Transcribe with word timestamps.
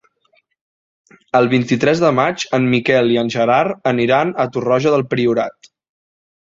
El 1.39 1.49
vint-i-tres 1.51 2.01
de 2.05 2.11
maig 2.21 2.47
en 2.59 2.67
Miquel 2.73 3.15
i 3.19 3.23
en 3.25 3.31
Gerard 3.39 3.93
aniran 3.95 4.37
a 4.47 4.51
Torroja 4.57 4.97
del 4.99 5.09
Priorat. 5.15 5.75